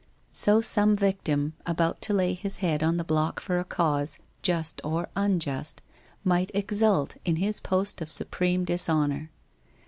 So 0.31 0.61
some 0.61 0.95
victim, 0.95 1.53
about 1.63 2.01
to 2.01 2.13
lay 2.15 2.33
his 2.33 2.57
head 2.57 2.81
on 2.81 2.97
the 2.97 3.03
block 3.03 3.39
for 3.39 3.59
a 3.59 3.63
cause, 3.63 4.17
just 4.41 4.81
or 4.83 5.09
unjust, 5.15 5.83
might 6.23 6.49
exult 6.55 7.17
in 7.23 7.35
his 7.35 7.59
post 7.59 8.01
of 8.01 8.09
supreme 8.11 8.65
dishonour. 8.65 9.29